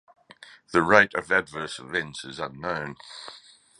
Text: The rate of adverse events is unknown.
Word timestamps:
The 0.71 0.81
rate 0.81 1.13
of 1.13 1.31
adverse 1.31 1.77
events 1.77 2.25
is 2.25 2.39
unknown. 2.39 2.95